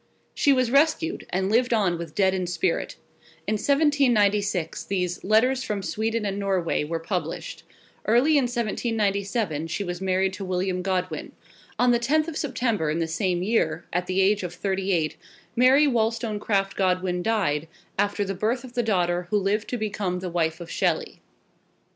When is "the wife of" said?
20.17-20.71